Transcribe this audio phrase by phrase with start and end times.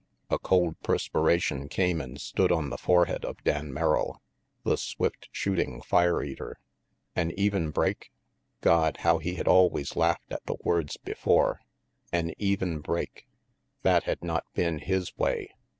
[0.31, 4.19] A cold perspiration came and stood on the forehead of Dan Merrill,
[4.63, 6.59] the swift shooting fire eater.
[7.15, 8.11] An even break?
[8.61, 11.61] God, how he had always laughed at the words before!
[12.11, 13.27] An even break?
[13.83, 15.51] That had not been his way.